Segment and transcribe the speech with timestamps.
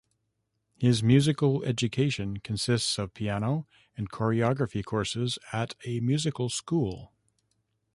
[0.79, 7.13] His musical education consists of piano and choreography courses at a musical school.